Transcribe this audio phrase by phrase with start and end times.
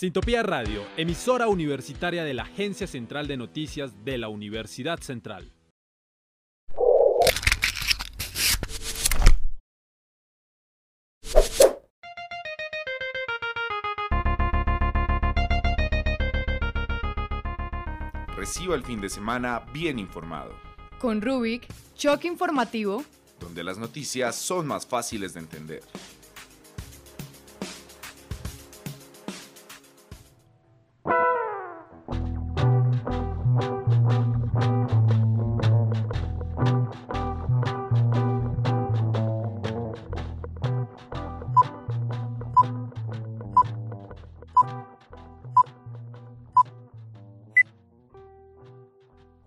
[0.00, 5.52] Sintopía Radio, emisora universitaria de la Agencia Central de Noticias de la Universidad Central.
[18.34, 20.54] Reciba el fin de semana bien informado.
[20.98, 23.04] Con Rubik, choque informativo,
[23.38, 25.82] donde las noticias son más fáciles de entender.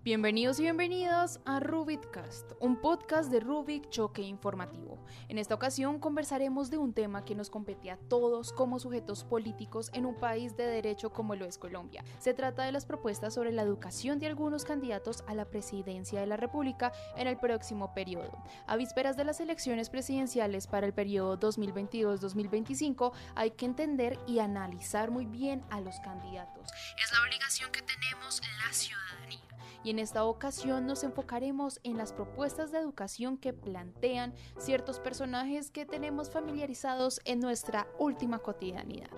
[0.04, 4.93] Bienvenidos y bienvenidas a Rubikcast, un podcast de Rubik Choque Informativo.
[5.28, 9.90] En esta ocasión conversaremos de un tema que nos compete a todos como sujetos políticos
[9.92, 12.04] en un país de derecho como lo es Colombia.
[12.18, 16.26] Se trata de las propuestas sobre la educación de algunos candidatos a la presidencia de
[16.26, 18.32] la República en el próximo periodo.
[18.66, 25.10] A vísperas de las elecciones presidenciales para el periodo 2022-2025 hay que entender y analizar
[25.10, 26.68] muy bien a los candidatos.
[27.02, 32.12] Es la obligación que tenemos la ciudadanía y en esta ocasión nos enfocaremos en las
[32.12, 39.10] propuestas de educación que plantean ciertos personajes que tenemos familiarizados en nuestra última cotidianidad.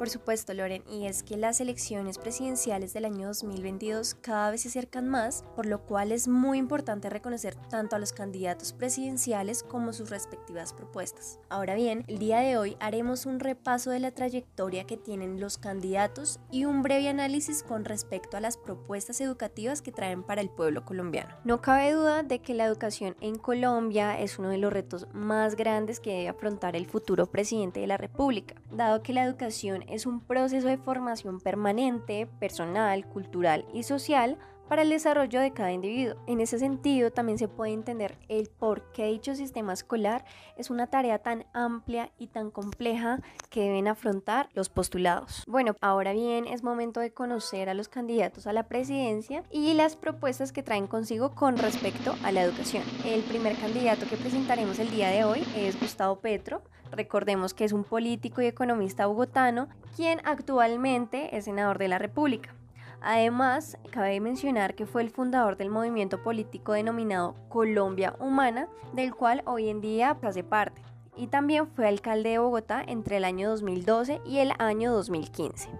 [0.00, 4.68] Por supuesto, Loren, y es que las elecciones presidenciales del año 2022 cada vez se
[4.68, 9.92] acercan más, por lo cual es muy importante reconocer tanto a los candidatos presidenciales como
[9.92, 11.38] sus respectivas propuestas.
[11.50, 15.58] Ahora bien, el día de hoy haremos un repaso de la trayectoria que tienen los
[15.58, 20.48] candidatos y un breve análisis con respecto a las propuestas educativas que traen para el
[20.48, 21.36] pueblo colombiano.
[21.44, 25.56] No cabe duda de que la educación en Colombia es uno de los retos más
[25.56, 30.06] grandes que debe afrontar el futuro presidente de la República, dado que la educación es
[30.06, 34.38] un proceso de formación permanente, personal, cultural y social
[34.70, 36.14] para el desarrollo de cada individuo.
[36.28, 40.24] En ese sentido, también se puede entender el por qué dicho sistema escolar
[40.56, 43.20] es una tarea tan amplia y tan compleja
[43.50, 45.42] que deben afrontar los postulados.
[45.48, 49.96] Bueno, ahora bien, es momento de conocer a los candidatos a la presidencia y las
[49.96, 52.84] propuestas que traen consigo con respecto a la educación.
[53.04, 56.62] El primer candidato que presentaremos el día de hoy es Gustavo Petro.
[56.92, 62.54] Recordemos que es un político y economista bogotano, quien actualmente es senador de la República.
[63.00, 69.42] Además, cabe mencionar que fue el fundador del movimiento político denominado Colombia Humana, del cual
[69.46, 70.82] hoy en día hace parte,
[71.16, 75.70] y también fue alcalde de Bogotá entre el año 2012 y el año 2015.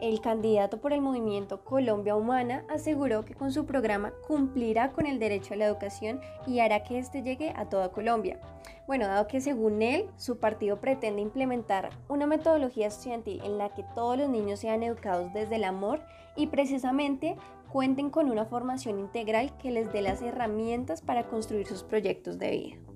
[0.00, 5.18] El candidato por el movimiento Colombia Humana aseguró que con su programa cumplirá con el
[5.18, 8.38] derecho a la educación y hará que éste llegue a toda Colombia.
[8.86, 13.84] Bueno, dado que según él, su partido pretende implementar una metodología estudiantil en la que
[13.96, 16.00] todos los niños sean educados desde el amor
[16.36, 17.36] y precisamente
[17.72, 22.50] cuenten con una formación integral que les dé las herramientas para construir sus proyectos de
[22.50, 22.87] vida.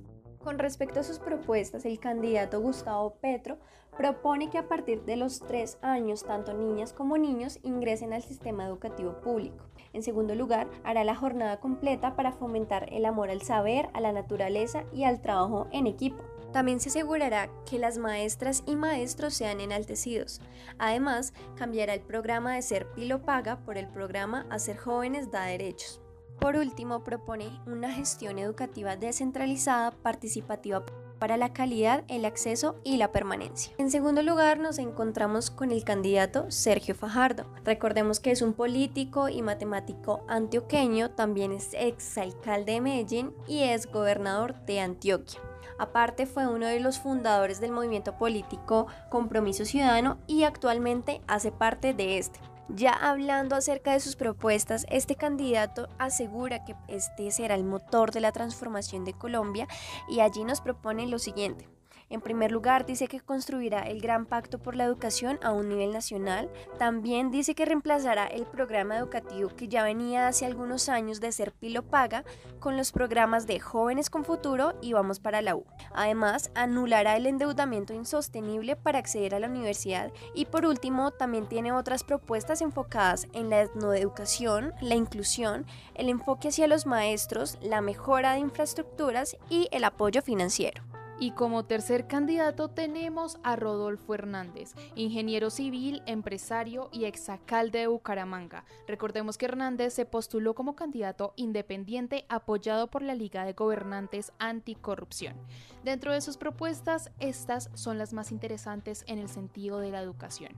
[0.43, 3.59] Con respecto a sus propuestas, el candidato Gustavo Petro
[3.97, 8.67] propone que a partir de los tres años tanto niñas como niños ingresen al sistema
[8.67, 9.65] educativo público.
[9.93, 14.13] En segundo lugar, hará la jornada completa para fomentar el amor al saber, a la
[14.13, 16.25] naturaleza y al trabajo en equipo.
[16.53, 20.41] También se asegurará que las maestras y maestros sean enaltecidos.
[20.79, 26.02] Además, cambiará el programa de Ser Pilo Paga por el programa Hacer Jóvenes da Derechos.
[26.43, 30.85] Por último, propone una gestión educativa descentralizada, participativa
[31.21, 33.73] para la calidad, el acceso y la permanencia.
[33.79, 37.47] En segundo lugar, nos encontramos con el candidato Sergio Fajardo.
[37.65, 43.87] Recordemos que es un político y matemático antioqueño, también es exalcalde de Medellín y es
[43.87, 45.39] gobernador de Antioquia.
[45.79, 51.95] Aparte fue uno de los fundadores del movimiento político Compromiso Ciudadano y actualmente hace parte
[51.95, 52.41] de este.
[52.75, 58.21] Ya hablando acerca de sus propuestas, este candidato asegura que este será el motor de
[58.21, 59.69] la transformación de Colombia
[60.09, 61.72] y allí nos propone lo siguiente.
[62.13, 65.95] En primer lugar, dice que construirá el Gran Pacto por la Educación a un nivel
[65.95, 66.51] nacional.
[66.79, 71.53] También dice que reemplazará el programa educativo que ya venía hace algunos años de ser
[71.53, 72.25] Pilo Paga
[72.61, 75.65] con los programas de Jóvenes con Futuro y Vamos para la U.
[75.95, 81.73] Además, anulará el endeudamiento insostenible para acceder a la universidad y por último, también tiene
[81.73, 85.65] otras propuestas enfocadas en la etnoeducación, la inclusión,
[85.95, 90.92] el enfoque hacia los maestros, la mejora de infraestructuras y el apoyo financiero.
[91.23, 98.65] Y como tercer candidato tenemos a Rodolfo Hernández, ingeniero civil, empresario y exacalde de Bucaramanga.
[98.89, 105.37] Recordemos que Hernández se postuló como candidato independiente apoyado por la Liga de Gobernantes Anticorrupción.
[105.85, 110.51] Dentro de sus propuestas, estas son las más interesantes en el sentido de la educación.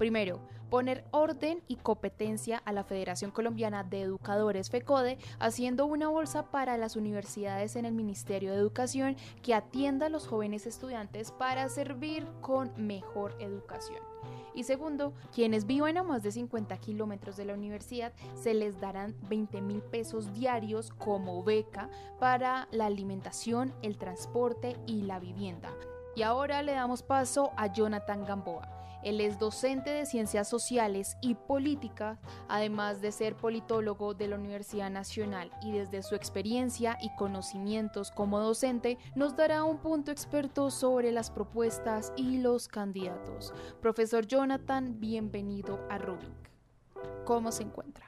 [0.00, 6.50] Primero, poner orden y competencia a la Federación Colombiana de Educadores FECODE, haciendo una bolsa
[6.50, 11.68] para las universidades en el Ministerio de Educación que atienda a los jóvenes estudiantes para
[11.68, 13.98] servir con mejor educación.
[14.54, 19.14] Y segundo, quienes vivan a más de 50 kilómetros de la universidad se les darán
[19.28, 25.70] 20 mil pesos diarios como beca para la alimentación, el transporte y la vivienda.
[26.16, 31.34] Y ahora le damos paso a Jonathan Gamboa él es docente de Ciencias Sociales y
[31.34, 32.18] Políticas,
[32.48, 38.40] además de ser politólogo de la Universidad Nacional y desde su experiencia y conocimientos como
[38.40, 43.54] docente nos dará un punto experto sobre las propuestas y los candidatos.
[43.80, 46.50] Profesor Jonathan, bienvenido a Rubik.
[47.24, 48.06] ¿Cómo se encuentra?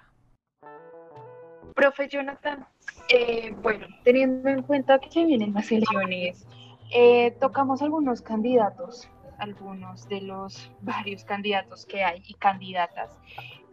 [1.75, 2.67] Profe Jonathan,
[3.09, 6.47] eh, bueno, teniendo en cuenta que se vienen las elecciones,
[6.95, 9.09] eh, tocamos algunos candidatos
[9.43, 13.11] algunos de los varios candidatos que hay y candidatas.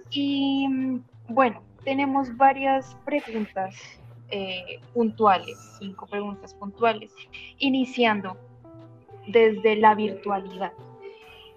[0.10, 3.76] Y mm, bueno, tenemos varias preguntas
[4.32, 7.12] eh, puntuales, cinco preguntas puntuales,
[7.58, 8.38] iniciando
[9.28, 10.74] desde la virtualidad.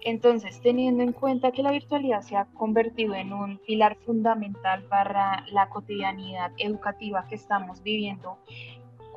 [0.05, 5.45] Entonces, teniendo en cuenta que la virtualidad se ha convertido en un pilar fundamental para
[5.51, 8.37] la cotidianidad educativa que estamos viviendo,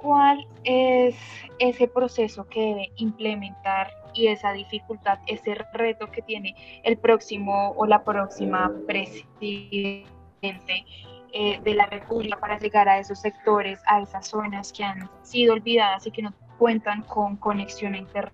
[0.07, 1.17] ¿cuál es
[1.59, 6.55] ese proceso que debe implementar y esa dificultad, ese reto que tiene
[6.85, 10.07] el próximo o la próxima presidente
[11.33, 15.55] eh, de la República para llegar a esos sectores, a esas zonas que han sido
[15.55, 18.33] olvidadas y que no cuentan con conexión a Internet.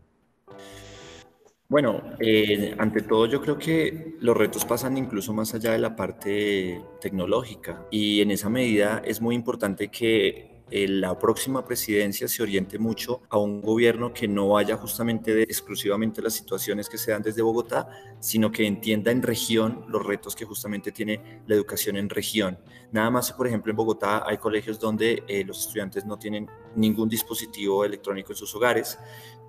[1.71, 5.97] Bueno, eh, ante todo yo creo que los retos pasan incluso más allá de la
[5.97, 12.79] parte tecnológica y en esa medida es muy importante que la próxima presidencia se oriente
[12.79, 17.23] mucho a un gobierno que no vaya justamente de, exclusivamente las situaciones que se dan
[17.23, 17.91] desde Bogotá,
[18.21, 22.59] sino que entienda en región los retos que justamente tiene la educación en región.
[22.91, 27.09] Nada más, por ejemplo, en Bogotá hay colegios donde eh, los estudiantes no tienen ningún
[27.09, 28.99] dispositivo electrónico en sus hogares,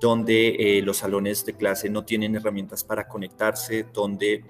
[0.02, 4.44] donde eh, los salones de clase no tienen herramientas para conectarse, donde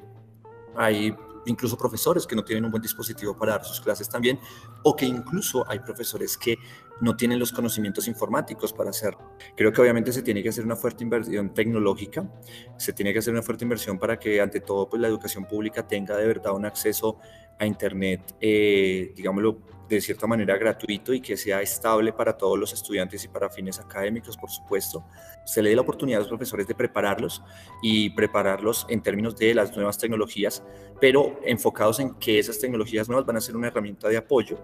[0.75, 4.39] hay incluso profesores que no tienen un buen dispositivo para dar sus clases también,
[4.83, 6.57] o que incluso hay profesores que
[7.01, 9.31] no tienen los conocimientos informáticos para hacerlo.
[9.55, 12.29] Creo que obviamente se tiene que hacer una fuerte inversión tecnológica,
[12.77, 15.87] se tiene que hacer una fuerte inversión para que ante todo pues, la educación pública
[15.87, 17.17] tenga de verdad un acceso
[17.59, 22.73] a Internet, eh, digámoslo, de cierta manera gratuito y que sea estable para todos los
[22.73, 25.05] estudiantes y para fines académicos, por supuesto.
[25.45, 27.43] Se le dé la oportunidad a los profesores de prepararlos
[27.81, 30.63] y prepararlos en términos de las nuevas tecnologías,
[30.99, 34.57] pero enfocados en que esas tecnologías nuevas van a ser una herramienta de apoyo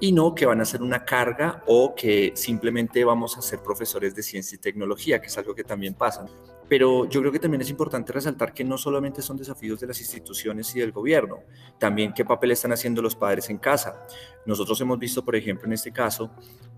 [0.00, 4.14] y no que van a ser una carga o que simplemente vamos a ser profesores
[4.14, 6.26] de ciencia y tecnología, que es algo que también pasa.
[6.68, 10.00] Pero yo creo que también es importante resaltar que no solamente son desafíos de las
[10.00, 11.38] instituciones y del gobierno,
[11.78, 14.04] también qué papel están haciendo los padres en casa.
[14.46, 16.30] Nosotros hemos visto, por ejemplo, en este caso,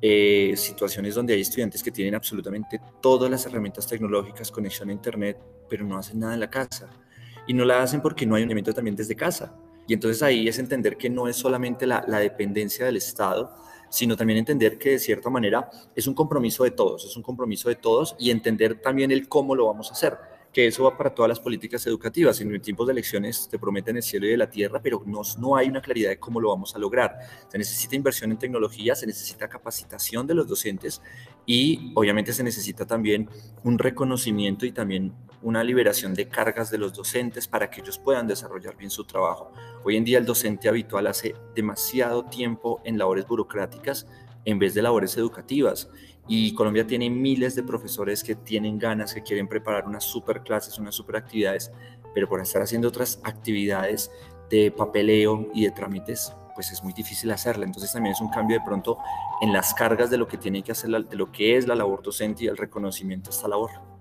[0.03, 5.39] eh, situaciones donde hay estudiantes que tienen absolutamente todas las herramientas tecnológicas, conexión a Internet,
[5.71, 6.91] pero no hacen nada en la casa.
[7.47, 9.57] Y no la hacen porque no hay un elemento también desde casa.
[9.89, 13.57] Y entonces ahí es entender que no es solamente la, dependencia del Estado,
[13.89, 17.71] sino también entender que de cierta manera es un compromiso de todos, es un compromiso
[17.71, 20.19] de todos y entender también el cómo lo vamos a hacer
[20.53, 22.41] que eso va para todas las políticas educativas.
[22.41, 25.69] En tiempos de elecciones te prometen el cielo y la tierra, pero no, no hay
[25.69, 27.19] una claridad de cómo lo vamos a lograr.
[27.49, 31.03] Se necesita inversión en tecnología, se necesita capacitación de los docentes
[31.45, 33.29] y obviamente se necesita también
[33.63, 38.27] un reconocimiento y también una liberación de cargas de los docentes para que ellos puedan
[38.27, 39.53] desarrollar bien su trabajo.
[39.85, 44.07] Hoy en día el docente habitual hace demasiado tiempo en labores burocráticas
[44.45, 45.91] en vez de labores educativas
[46.27, 50.79] y Colombia tiene miles de profesores que tienen ganas, que quieren preparar unas super clases,
[50.79, 51.73] unas super actividades,
[52.15, 54.11] pero por estar haciendo otras actividades
[54.51, 57.65] de papeleo y de trámites, pues es muy difícil hacerla.
[57.65, 58.99] Entonces también es un cambio de pronto
[59.41, 62.03] en las cargas de lo que tiene que hacer, de lo que es la labor
[62.03, 63.98] docente y el reconocimiento a esta labor.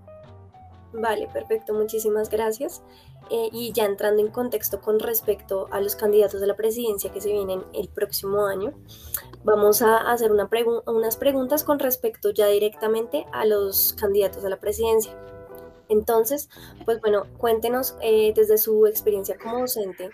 [0.93, 2.81] Vale, perfecto, muchísimas gracias.
[3.29, 7.19] Eh, y ya entrando en contexto con respecto a los candidatos de la presidencia que
[7.19, 8.73] se vienen el próximo año,
[9.43, 10.49] vamos a hacer una
[10.85, 15.13] unas preguntas con respecto ya directamente a los candidatos a la presidencia.
[15.89, 16.49] Entonces,
[16.85, 20.09] pues bueno, cuéntenos eh, desde su experiencia como docente,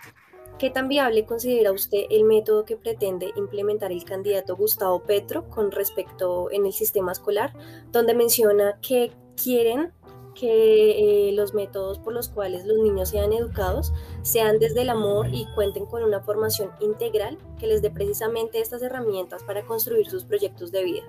[0.58, 5.72] ¿qué tan viable considera usted el método que pretende implementar el candidato Gustavo Petro con
[5.72, 7.54] respecto en el sistema escolar,
[7.92, 9.92] donde menciona que quieren
[10.34, 15.28] que eh, los métodos por los cuales los niños sean educados sean desde el amor
[15.32, 20.26] y cuenten con una formación integral que les dé precisamente estas herramientas para construir sus
[20.26, 21.04] proyectos de vida.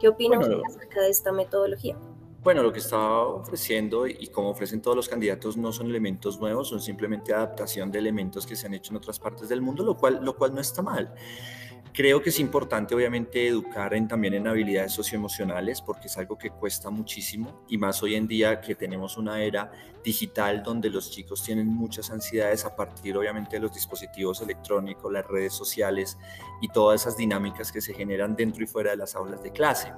[0.00, 1.96] ¿Qué opinan acerca de esta metodología?
[2.46, 6.68] Bueno, lo que está ofreciendo y como ofrecen todos los candidatos no son elementos nuevos,
[6.68, 9.96] son simplemente adaptación de elementos que se han hecho en otras partes del mundo, lo
[9.96, 11.12] cual, lo cual no está mal.
[11.96, 16.50] Creo que es importante, obviamente, educar en, también en habilidades socioemocionales, porque es algo que
[16.50, 19.72] cuesta muchísimo, y más hoy en día que tenemos una era
[20.04, 25.26] digital donde los chicos tienen muchas ansiedades a partir, obviamente, de los dispositivos electrónicos, las
[25.26, 26.18] redes sociales
[26.60, 29.90] y todas esas dinámicas que se generan dentro y fuera de las aulas de clase.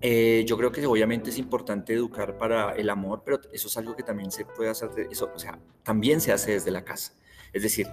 [0.00, 3.94] Eh, yo creo que obviamente es importante educar para el amor, pero eso es algo
[3.94, 7.12] que también se puede hacer, eso, o sea, también se hace desde la casa.
[7.52, 7.88] Es decir,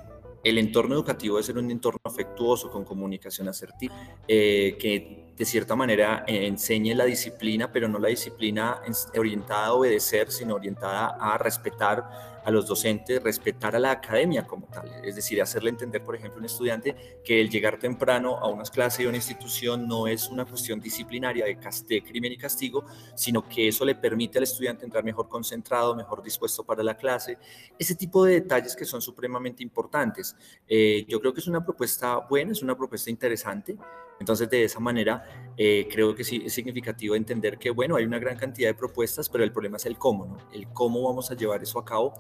[0.46, 3.96] el entorno educativo debe ser un entorno afectuoso, con comunicación asertiva,
[4.28, 8.80] eh, que de cierta manera eh, enseñe la disciplina, pero no la disciplina
[9.18, 14.68] orientada a obedecer, sino orientada a respetar a los docentes, respetar a la academia como
[14.68, 18.48] tal, es decir, hacerle entender, por ejemplo, a un estudiante que el llegar temprano a
[18.48, 22.38] unas clases y a una institución no es una cuestión disciplinaria de, de crimen y
[22.38, 22.86] castigo,
[23.16, 27.38] sino que eso le permite al estudiante entrar mejor concentrado, mejor dispuesto para la clase,
[27.80, 30.36] ese tipo de detalles que son supremamente importantes.
[30.68, 33.76] Eh, yo creo que es una propuesta buena, es una propuesta interesante.
[34.20, 35.24] Entonces, de esa manera,
[35.58, 39.30] eh, creo que sí es significativo entender que, bueno, hay una gran cantidad de propuestas,
[39.30, 40.38] pero el problema es el cómo, ¿no?
[40.54, 42.14] El cómo vamos a llevar eso a cabo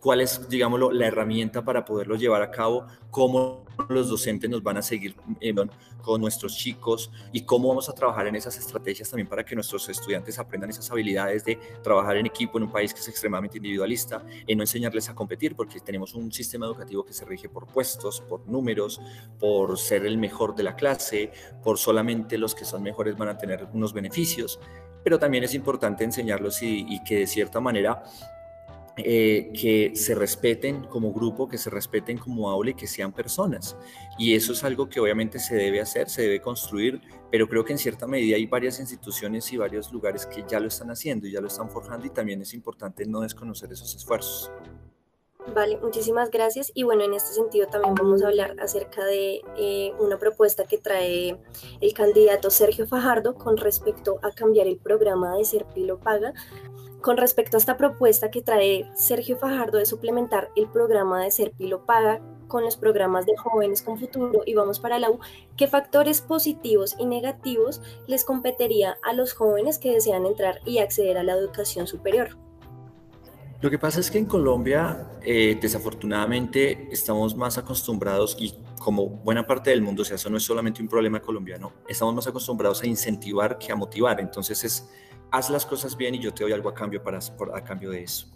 [0.00, 4.76] cuál es, digámoslo, la herramienta para poderlo llevar a cabo, cómo los docentes nos van
[4.76, 5.54] a seguir eh,
[6.02, 9.88] con nuestros chicos y cómo vamos a trabajar en esas estrategias también para que nuestros
[9.88, 14.24] estudiantes aprendan esas habilidades de trabajar en equipo en un país que es extremadamente individualista,
[14.46, 18.20] en no enseñarles a competir, porque tenemos un sistema educativo que se rige por puestos,
[18.20, 19.00] por números,
[19.38, 23.38] por ser el mejor de la clase, por solamente los que son mejores van a
[23.38, 24.60] tener unos beneficios,
[25.04, 28.02] pero también es importante enseñarlos y, y que de cierta manera
[28.98, 33.76] eh, que se respeten como grupo, que se respeten como aula y que sean personas.
[34.18, 37.00] Y eso es algo que obviamente se debe hacer, se debe construir,
[37.30, 40.68] pero creo que en cierta medida hay varias instituciones y varios lugares que ya lo
[40.68, 44.50] están haciendo y ya lo están forjando y también es importante no desconocer esos esfuerzos.
[45.54, 46.70] Vale, muchísimas gracias.
[46.74, 50.78] Y bueno, en este sentido también vamos a hablar acerca de eh, una propuesta que
[50.78, 51.38] trae
[51.80, 56.34] el candidato Sergio Fajardo con respecto a cambiar el programa de Serpilo Paga
[57.00, 61.84] con respecto a esta propuesta que trae Sergio Fajardo de suplementar el programa de Serpilo
[61.86, 65.20] Paga con los programas de jóvenes con futuro y vamos para la U,
[65.56, 71.18] ¿qué factores positivos y negativos les competiría a los jóvenes que desean entrar y acceder
[71.18, 72.36] a la educación superior?
[73.60, 79.46] Lo que pasa es que en Colombia, eh, desafortunadamente, estamos más acostumbrados y como buena
[79.46, 82.82] parte del mundo, o sea, eso no es solamente un problema colombiano, estamos más acostumbrados
[82.82, 84.20] a incentivar que a motivar.
[84.20, 84.88] Entonces es
[85.30, 87.18] haz las cosas bien y yo te doy algo a cambio, para,
[87.54, 88.26] a cambio de eso.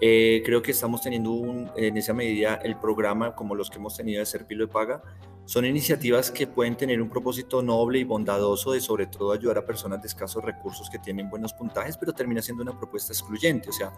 [0.00, 3.96] Eh, creo que estamos teniendo un, en esa medida el programa como los que hemos
[3.96, 5.02] tenido de Serpilo de Paga.
[5.46, 9.66] Son iniciativas que pueden tener un propósito noble y bondadoso de sobre todo ayudar a
[9.66, 13.68] personas de escasos recursos que tienen buenos puntajes, pero termina siendo una propuesta excluyente.
[13.68, 13.92] O sea,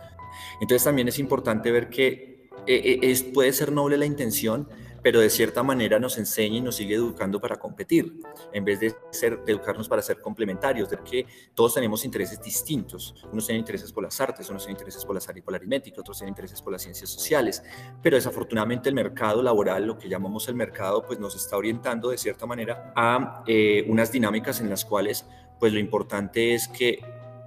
[0.61, 4.69] entonces también es importante ver que eh, eh, es, puede ser noble la intención,
[5.07, 8.19] pero de cierta manera nos enseña y nos sigue educando para competir,
[8.53, 13.15] en vez de, ser, educarnos para ser complementarios, de que todos tenemos intereses distintos.
[13.31, 16.19] Unos tienen intereses por las artes, unos tienen intereses por la, por la aritmética, otros
[16.19, 17.63] tienen intereses por las ciencias sociales,
[18.03, 22.19] pero desafortunadamente el mercado laboral, lo que llamamos el mercado, pues nos está orientando de
[22.19, 25.25] cierta manera a eh, unas dinámicas en las cuales
[25.61, 26.99] pues lo importante es que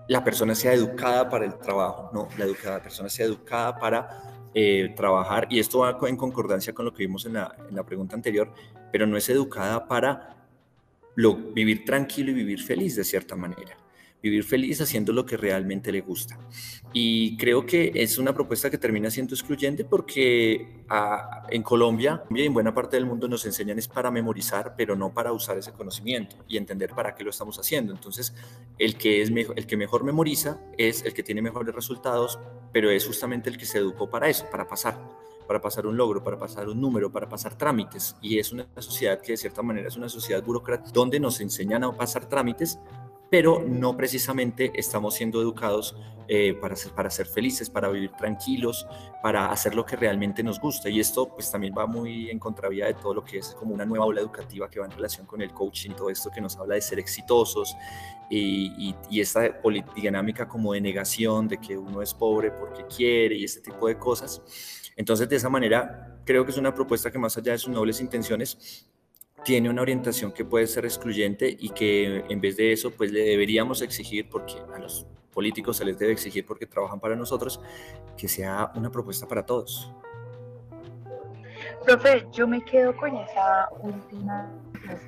[0.08, 4.39] la persona sea educada para el trabajo, no, la, educada, la persona sea educada para
[4.54, 7.86] eh, trabajar, y esto va en concordancia con lo que vimos en la, en la
[7.86, 8.52] pregunta anterior,
[8.92, 10.36] pero no es educada para
[11.16, 13.78] lo, vivir tranquilo y vivir feliz de cierta manera
[14.22, 16.38] vivir feliz haciendo lo que realmente le gusta.
[16.92, 22.44] Y creo que es una propuesta que termina siendo excluyente porque ah, en Colombia y
[22.44, 25.72] en buena parte del mundo nos enseñan es para memorizar, pero no para usar ese
[25.72, 27.94] conocimiento y entender para qué lo estamos haciendo.
[27.94, 28.34] Entonces,
[28.78, 32.40] el que, es el que mejor memoriza es el que tiene mejores resultados,
[32.74, 36.24] pero es justamente el que se educó para eso, para pasar para pasar un logro,
[36.24, 38.16] para pasar un número, para pasar trámites.
[38.22, 41.84] Y es una sociedad que de cierta manera es una sociedad burócrata donde nos enseñan
[41.84, 42.78] a pasar trámites
[43.30, 45.96] pero no precisamente estamos siendo educados
[46.32, 48.86] eh, para, ser, para ser felices, para vivir tranquilos,
[49.24, 50.88] para hacer lo que realmente nos gusta.
[50.88, 53.84] Y esto pues también va muy en contravía de todo lo que es como una
[53.84, 56.76] nueva aula educativa que va en relación con el coaching, todo esto que nos habla
[56.76, 57.76] de ser exitosos
[58.30, 59.60] y, y, esta
[59.96, 63.98] dinámica como de negación, de que uno es pobre porque quiere y este tipo de
[63.98, 64.40] cosas.
[64.96, 68.02] Entonces de esa manera creo que es una propuesta que más allá de sus nobles
[68.02, 68.86] intenciones,
[69.44, 73.22] tiene una orientación que puede ser excluyente y que en vez de eso pues le
[73.22, 77.62] deberíamos exigir porque a los políticos se les debe exigir porque trabajan para nosotros,
[78.18, 79.92] que sea una propuesta para todos.
[81.86, 84.52] Profe, yo me quedo con esa última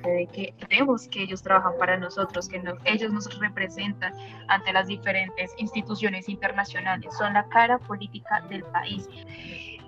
[0.04, 4.14] de que creemos que ellos trabajan para nosotros, que ellos nos representan
[4.48, 9.08] ante las diferentes instituciones internacionales, son la cara política del país.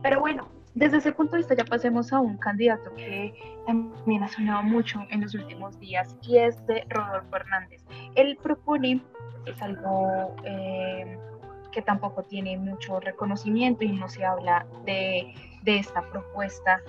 [0.02, 3.32] Pero bueno, desde ese punto de vista ya pasemos a un candidato que
[3.66, 7.84] también ha sonado mucho en los últimos días y es de Rodolfo Hernández.
[8.16, 9.00] Él propone,
[9.46, 11.16] es algo eh,
[11.70, 16.80] que tampoco tiene mucho reconocimiento y no se habla de, de esta propuesta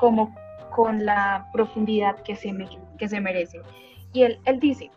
[0.00, 0.34] como
[0.74, 2.52] con la profundidad que se,
[2.98, 3.60] que se merece.
[4.12, 4.90] Y él, él dice,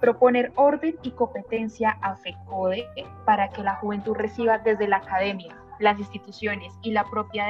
[0.00, 2.86] proponer orden y competencia a FECODE
[3.24, 7.46] para que la juventud reciba desde la academia, las instituciones y la propia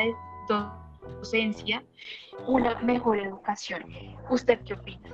[0.48, 1.82] docencia
[2.46, 3.84] una mejor educación.
[4.30, 5.10] ¿Usted qué opina?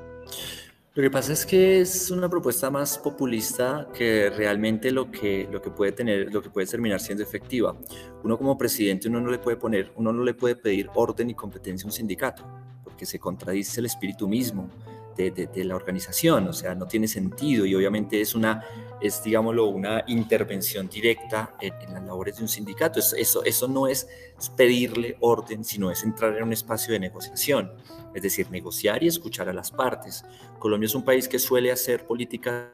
[0.95, 5.63] Lo que pasa es que es una propuesta más populista que realmente lo que, lo
[5.63, 7.77] que puede tener, lo que puede terminar siendo efectiva.
[8.25, 11.35] Uno como presidente, uno no le puede poner, uno no le puede pedir orden y
[11.35, 12.45] competencia a un sindicato,
[12.83, 14.69] porque se contradice el espíritu mismo
[15.17, 18.65] de, la organización, o sea, no tiene sentido y obviamente es una,
[19.01, 23.01] es digámoslo, una intervención directa en, las labores de un sindicato.
[23.01, 24.09] Eso, eso, eso no es
[24.57, 27.73] pedirle orden, sino es entrar en un espacio de negociación,
[28.15, 30.25] es decir, negociar y escuchar a las partes.
[30.59, 32.71] Colombia es un país que suele hacer políticas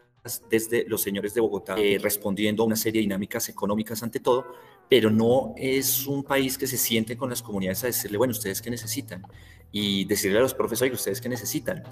[0.51, 4.47] desde los señores de Bogotá, eh, respondiendo a una serie de dinámicas económicas ante todo,
[4.89, 8.63] pero no es un país que se siente con las comunidades a decirle, bueno, ustedes
[8.63, 9.23] qué necesitan
[9.73, 11.83] y decirle a los profesores, ustedes qué necesitan.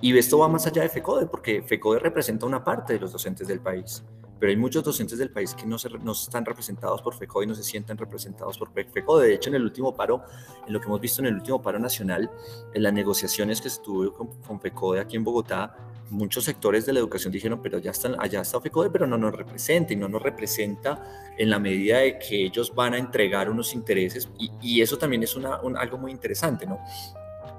[0.00, 3.48] Y esto va más allá de FECODE, porque FECODE representa una parte de los docentes
[3.48, 4.04] del país,
[4.38, 7.48] pero hay muchos docentes del país que no, se, no están representados por FECODE y
[7.48, 9.28] no se sienten representados por FECODE.
[9.28, 10.22] De hecho, en el último paro,
[10.66, 12.30] en lo que hemos visto en el último paro nacional,
[12.72, 15.76] en las negociaciones que estuvo con, con FECODE aquí en Bogotá,
[16.10, 19.34] muchos sectores de la educación dijeron, pero ya están, allá está FECODE, pero no nos
[19.34, 23.74] representa y no nos representa en la medida de que ellos van a entregar unos
[23.74, 26.80] intereses y, y eso también es una, algo muy interesante, ¿no?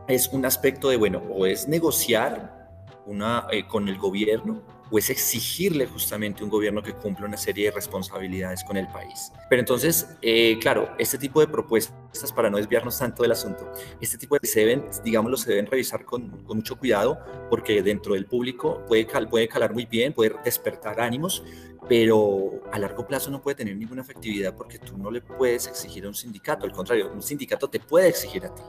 [0.07, 2.61] Es un aspecto de, bueno, o es negociar
[3.05, 7.65] una, eh, con el gobierno o es exigirle justamente un gobierno que cumpla una serie
[7.65, 9.31] de responsabilidades con el país.
[9.49, 14.17] Pero entonces, eh, claro, este tipo de propuestas, para no desviarnos tanto del asunto, este
[14.17, 18.25] tipo de se deben, digámoslo, se deben revisar con, con mucho cuidado porque dentro del
[18.25, 21.41] público puede, puede calar muy bien, puede despertar ánimos,
[21.87, 26.03] pero a largo plazo no puede tener ninguna efectividad porque tú no le puedes exigir
[26.05, 28.61] a un sindicato, al contrario, un sindicato te puede exigir a ti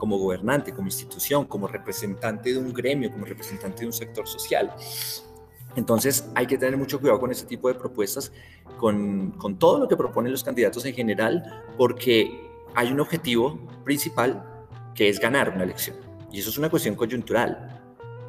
[0.00, 4.72] como gobernante, como institución, como representante de un gremio, como representante de un sector social.
[5.76, 8.32] Entonces hay que tener mucho cuidado con este tipo de propuestas,
[8.78, 14.42] con, con todo lo que proponen los candidatos en general, porque hay un objetivo principal
[14.94, 15.98] que es ganar una elección.
[16.32, 17.79] Y eso es una cuestión coyuntural.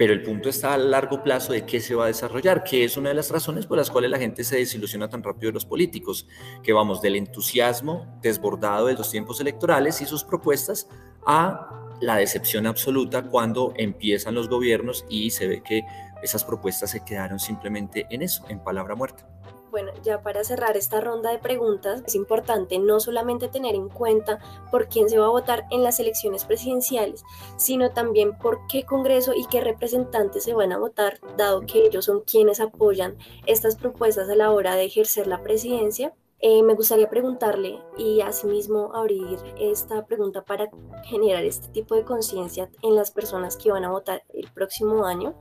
[0.01, 2.97] Pero el punto está a largo plazo de qué se va a desarrollar, que es
[2.97, 5.65] una de las razones por las cuales la gente se desilusiona tan rápido de los
[5.65, 6.25] políticos,
[6.63, 10.87] que vamos del entusiasmo desbordado de los tiempos electorales y sus propuestas
[11.27, 11.69] a
[12.01, 15.83] la decepción absoluta cuando empiezan los gobiernos y se ve que
[16.23, 19.29] esas propuestas se quedaron simplemente en eso, en palabra muerta.
[19.71, 24.39] Bueno, ya para cerrar esta ronda de preguntas, es importante no solamente tener en cuenta
[24.69, 27.23] por quién se va a votar en las elecciones presidenciales,
[27.55, 32.03] sino también por qué Congreso y qué representantes se van a votar, dado que ellos
[32.03, 37.07] son quienes apoyan estas propuestas a la hora de ejercer la presidencia eh, me gustaría
[37.07, 40.71] preguntarle y asimismo abrir esta pregunta para
[41.03, 45.35] generar este tipo de conciencia en las personas que van a votar el próximo año,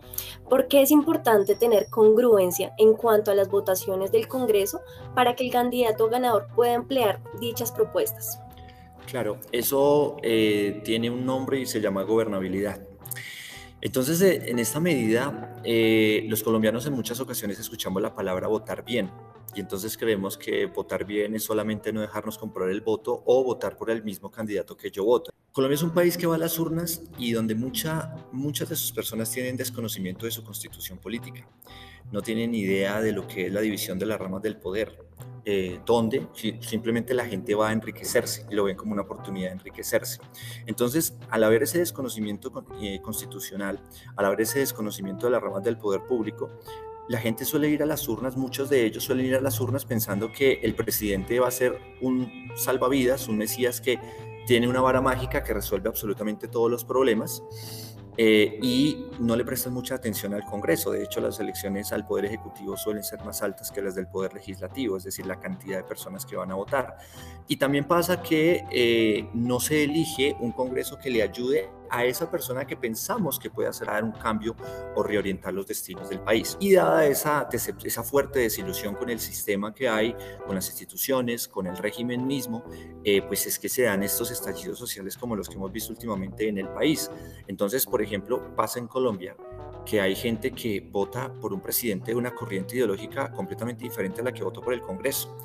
[0.50, 4.82] ¿por qué es importante tener congruencia en cuanto a las votaciones del Congreso
[5.14, 8.38] para que el candidato ganador pueda emplear dichas propuestas?
[9.06, 12.86] Claro, eso eh, tiene un nombre y se llama gobernabilidad.
[13.80, 19.10] Entonces, eh, en esta medida, los colombianos en muchas ocasiones escuchamos la palabra votar bien
[19.54, 23.76] y entonces creemos que votar bien es solamente no dejarnos comprar el voto o votar
[23.76, 25.30] por el mismo candidato que yo voto.
[25.52, 28.92] Colombia es un país que va a las urnas y donde mucha, muchas de sus
[28.92, 31.46] personas tienen desconocimiento de su constitución política.
[32.12, 35.04] No tienen idea de lo que es la división de las ramas del poder,
[35.44, 36.28] eh, donde
[36.60, 40.20] simplemente la gente va a enriquecerse y lo ven como una oportunidad de enriquecerse.
[40.66, 43.82] Entonces, al haber ese desconocimiento eh, constitucional,
[44.16, 46.50] al haber ese desconocimiento de las ramas del poder público,
[47.08, 49.84] la gente suele ir a las urnas, muchos de ellos suelen ir a las urnas
[49.84, 53.98] pensando que el presidente va a ser un salvavidas, un mesías que
[54.46, 57.42] tiene una vara mágica que resuelve absolutamente todos los problemas
[58.16, 60.90] eh, y no le prestan mucha atención al Congreso.
[60.90, 64.34] De hecho, las elecciones al Poder Ejecutivo suelen ser más altas que las del Poder
[64.34, 66.96] Legislativo, es decir, la cantidad de personas que van a votar.
[67.48, 72.30] Y también pasa que eh, no se elige un Congreso que le ayude a esa
[72.30, 74.56] persona que pensamos que puede hacer un cambio
[74.94, 76.56] o reorientar los destinos del país.
[76.60, 80.14] Y dada esa, esa fuerte desilusión con el sistema que hay,
[80.46, 82.64] con las instituciones, con el régimen mismo,
[83.04, 86.48] eh, pues es que se dan estos estallidos sociales como los que hemos visto últimamente
[86.48, 87.10] en el país.
[87.46, 89.36] Entonces, por ejemplo, pasa en Colombia
[89.84, 94.24] que hay gente que vota por un presidente de una corriente ideológica completamente diferente a
[94.24, 95.36] la que votó por el Congreso.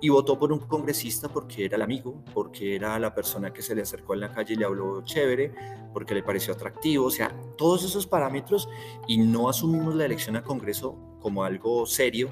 [0.00, 3.74] Y votó por un congresista porque era el amigo, porque era la persona que se
[3.74, 5.54] le acercó en la calle y le habló chévere,
[5.94, 8.68] porque le pareció atractivo, o sea, todos esos parámetros
[9.06, 12.28] y no asumimos la elección a Congreso como algo serio,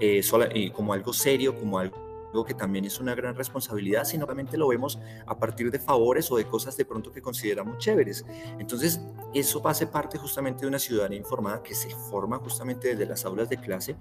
[0.00, 0.22] eh,
[0.54, 2.09] eh como algo serio, como algo
[2.44, 6.36] que también es una gran responsabilidad, sino realmente lo vemos a partir de favores o
[6.36, 8.24] de cosas de pronto que consideramos chéveres.
[8.58, 9.00] Entonces,
[9.34, 13.48] eso hace parte justamente de una ciudadanía informada que se forma justamente desde las aulas
[13.48, 13.96] de clase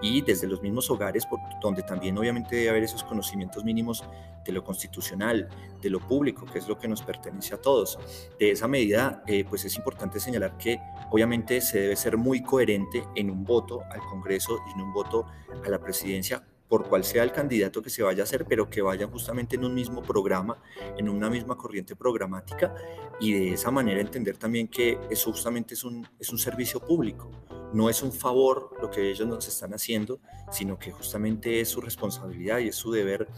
[0.00, 4.02] y desde los mismos hogares, por, donde también obviamente debe haber esos conocimientos mínimos
[4.44, 5.48] de lo constitucional,
[5.80, 7.98] de lo público, que es lo que nos pertenece a todos.
[8.38, 10.78] De esa medida, eh, pues es importante señalar que
[11.10, 15.26] obviamente se debe ser muy coherente en un voto al Congreso y en un voto
[15.64, 18.82] a la presidencia por cual sea el candidato que se vaya a hacer, pero que
[18.82, 20.58] vayan justamente en un mismo programa,
[20.96, 22.74] en una misma corriente programática
[23.20, 27.30] y de esa manera entender también que eso justamente es un, es un servicio público,
[27.72, 31.80] no es un favor lo que ellos nos están haciendo, sino que justamente es su
[31.80, 33.28] responsabilidad y es su deber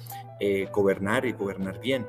[0.41, 2.07] eh, gobernar y gobernar bien.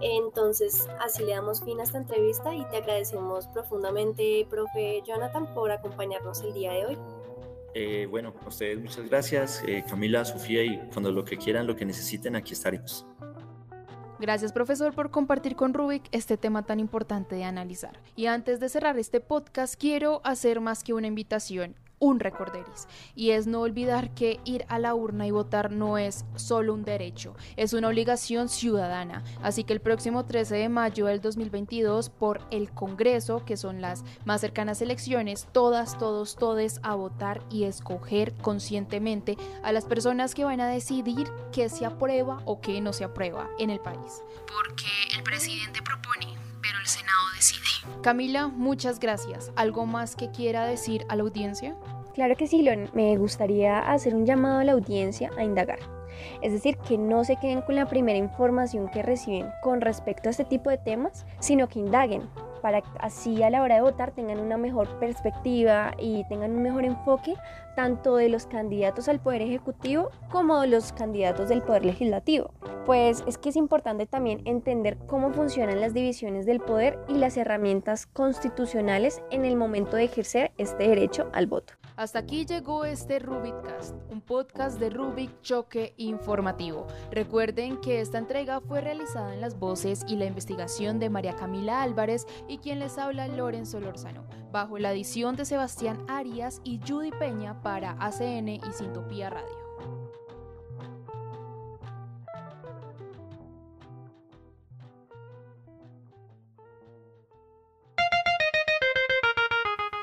[0.00, 5.70] Entonces, así le damos fin a esta entrevista y te agradecemos profundamente, profe Jonathan, por
[5.70, 6.98] acompañarnos el día de hoy.
[7.74, 11.74] Eh, bueno, a ustedes muchas gracias, eh, Camila, Sofía, y cuando lo que quieran, lo
[11.74, 13.06] que necesiten, aquí estaremos.
[14.22, 17.98] Gracias profesor por compartir con Rubik este tema tan importante de analizar.
[18.14, 22.88] Y antes de cerrar este podcast, quiero hacer más que una invitación un recorderis.
[23.14, 26.84] Y es no olvidar que ir a la urna y votar no es solo un
[26.84, 29.22] derecho, es una obligación ciudadana.
[29.40, 34.02] Así que el próximo 13 de mayo del 2022, por el Congreso, que son las
[34.24, 40.44] más cercanas elecciones, todas, todos, todes a votar y escoger conscientemente a las personas que
[40.44, 44.24] van a decidir qué se aprueba o qué no se aprueba en el país.
[44.48, 48.02] Porque el presidente propone, pero el Senado decide.
[48.02, 49.52] Camila, muchas gracias.
[49.56, 51.76] ¿Algo más que quiera decir a la audiencia?
[52.14, 55.78] Claro que sí, Me gustaría hacer un llamado a la audiencia a indagar.
[56.40, 60.30] Es decir, que no se queden con la primera información que reciben con respecto a
[60.30, 62.28] este tipo de temas, sino que indaguen
[62.62, 66.84] para así a la hora de votar tengan una mejor perspectiva y tengan un mejor
[66.84, 67.34] enfoque
[67.76, 72.52] tanto de los candidatos al Poder Ejecutivo como de los candidatos del Poder Legislativo.
[72.86, 77.36] Pues es que es importante también entender cómo funcionan las divisiones del poder y las
[77.36, 81.74] herramientas constitucionales en el momento de ejercer este derecho al voto.
[82.02, 86.88] Hasta aquí llegó este Rubikcast, un podcast de Rubik Choque Informativo.
[87.12, 91.80] Recuerden que esta entrega fue realizada en las voces y la investigación de María Camila
[91.80, 97.12] Álvarez y quien les habla Lorenzo Lorzano, bajo la edición de Sebastián Arias y Judy
[97.12, 99.61] Peña para ACN y Sintopía Radio.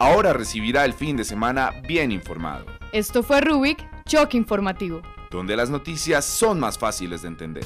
[0.01, 2.65] Ahora recibirá el fin de semana bien informado.
[2.93, 5.01] Esto fue Rubik, Choque Informativo.
[5.29, 7.65] Donde las noticias son más fáciles de entender.